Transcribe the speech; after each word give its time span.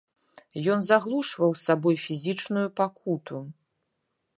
Ён 0.75 0.79
заглушваў 0.87 1.51
сабою 1.65 1.95
фізічную 2.07 2.67
пакуту. 2.83 3.37